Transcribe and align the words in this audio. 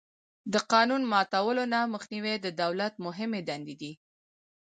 د 0.53 0.55
قانون 0.71 1.01
ماتولو 1.11 1.63
نه 1.73 1.79
مخنیوی 1.93 2.35
د 2.41 2.47
دولت 2.61 2.93
مهمې 3.05 3.41
دندې 3.49 3.75
دي. 3.81 3.91